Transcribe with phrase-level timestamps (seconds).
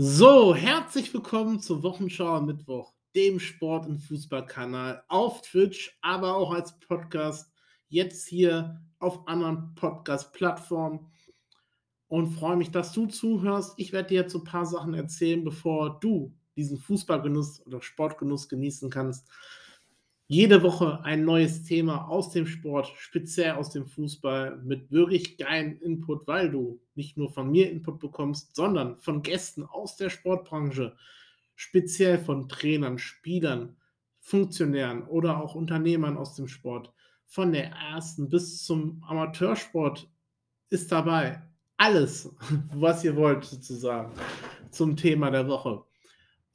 [0.00, 6.52] So, herzlich willkommen zur Wochenschau am Mittwoch, dem Sport- und Fußballkanal auf Twitch, aber auch
[6.52, 7.50] als Podcast,
[7.88, 11.10] jetzt hier auf anderen Podcast-Plattformen
[12.06, 13.74] und freue mich, dass du zuhörst.
[13.76, 18.48] Ich werde dir jetzt so ein paar Sachen erzählen, bevor du diesen Fußballgenuss oder Sportgenuss
[18.48, 19.28] genießen kannst.
[20.30, 25.80] Jede Woche ein neues Thema aus dem Sport, speziell aus dem Fußball, mit wirklich geilen
[25.80, 30.94] Input, weil du nicht nur von mir Input bekommst, sondern von Gästen aus der Sportbranche,
[31.54, 33.78] speziell von Trainern, Spielern,
[34.20, 36.92] Funktionären oder auch Unternehmern aus dem Sport.
[37.24, 40.10] Von der ersten bis zum Amateursport
[40.68, 41.42] ist dabei.
[41.78, 42.36] Alles,
[42.74, 44.12] was ihr wollt, sozusagen,
[44.70, 45.87] zum Thema der Woche.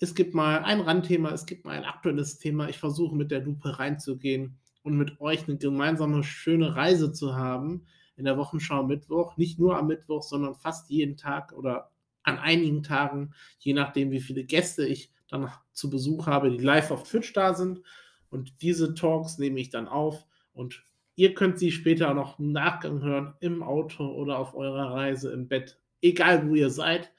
[0.03, 2.67] Es gibt mal ein Randthema, es gibt mal ein aktuelles Thema.
[2.67, 7.85] Ich versuche mit der Lupe reinzugehen und mit euch eine gemeinsame schöne Reise zu haben
[8.17, 9.37] in der Wochenschau Mittwoch.
[9.37, 11.89] Nicht nur am Mittwoch, sondern fast jeden Tag oder
[12.23, 16.91] an einigen Tagen, je nachdem, wie viele Gäste ich dann zu Besuch habe, die live
[16.91, 17.79] auf Twitch da sind.
[18.29, 20.83] Und diese Talks nehme ich dann auf und
[21.15, 25.47] ihr könnt sie später noch im Nachgang hören, im Auto oder auf eurer Reise im
[25.47, 27.13] Bett, egal wo ihr seid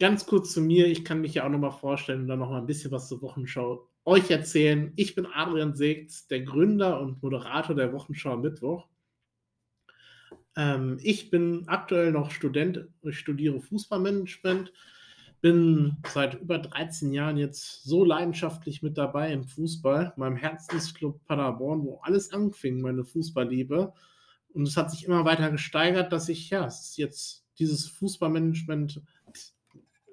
[0.00, 0.88] ganz kurz zu mir.
[0.88, 3.86] Ich kann mich ja auch nochmal vorstellen und dann nochmal ein bisschen was zur Wochenschau
[4.04, 4.92] euch erzählen.
[4.96, 8.88] Ich bin Adrian Segts, der Gründer und Moderator der Wochenschau Mittwoch.
[10.56, 14.72] Ähm, ich bin aktuell noch Student, ich studiere Fußballmanagement,
[15.42, 21.84] bin seit über 13 Jahren jetzt so leidenschaftlich mit dabei im Fußball, meinem Herzensclub Paderborn,
[21.84, 23.92] wo alles anfing, meine Fußballliebe.
[24.52, 29.02] Und es hat sich immer weiter gesteigert, dass ich ja jetzt dieses Fußballmanagement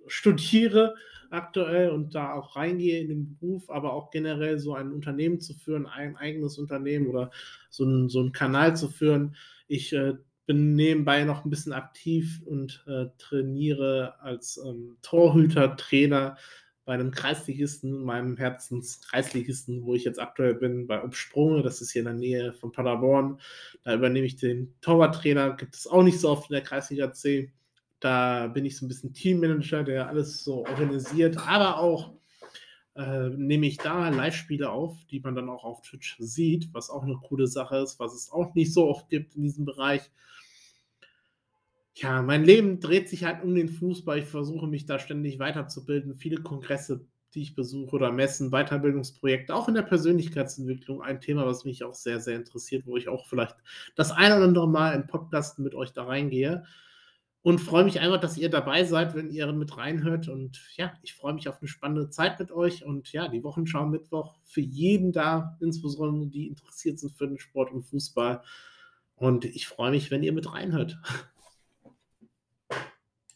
[0.08, 0.96] studiere
[1.30, 5.54] aktuell und da auch reingehe in den Beruf, aber auch generell so ein Unternehmen zu
[5.54, 7.32] führen, ein eigenes Unternehmen oder
[7.70, 9.36] so einen, so einen Kanal zu führen.
[9.68, 10.14] Ich äh,
[10.46, 16.38] bin nebenbei noch ein bisschen aktiv und äh, trainiere als ähm, Torhüter, Trainer
[16.86, 22.00] bei einem Kreisligisten, meinem Herzenskreisligisten, wo ich jetzt aktuell bin, bei Obsprunge, das ist hier
[22.00, 23.42] in der Nähe von Paderborn.
[23.84, 27.52] Da übernehme ich den Torwarttrainer, gibt es auch nicht so oft in der Kreisliga C.
[28.00, 32.14] Da bin ich so ein bisschen Teammanager, der alles so organisiert, aber auch
[32.98, 37.04] äh, nehme ich da Live-Spiele auf, die man dann auch auf Twitch sieht, was auch
[37.04, 40.02] eine coole Sache ist, was es auch nicht so oft gibt in diesem Bereich.
[41.94, 44.20] Ja, mein Leben dreht sich halt um den Fußball.
[44.20, 46.16] Ich versuche mich da ständig weiterzubilden.
[46.16, 51.02] Viele Kongresse, die ich besuche oder Messen, Weiterbildungsprojekte, auch in der Persönlichkeitsentwicklung.
[51.02, 53.56] Ein Thema, was mich auch sehr, sehr interessiert, wo ich auch vielleicht
[53.96, 56.66] das ein oder andere Mal im Podcast mit euch da reingehe
[57.48, 60.28] und freue mich einfach, dass ihr dabei seid, wenn ihr mit reinhört.
[60.28, 62.84] Und ja, ich freue mich auf eine spannende Zeit mit euch.
[62.84, 67.72] Und ja, die Wochenschau Mittwoch für jeden da, insbesondere die interessiert sind für den Sport
[67.72, 68.42] und Fußball.
[69.16, 70.98] Und ich freue mich, wenn ihr mit reinhört.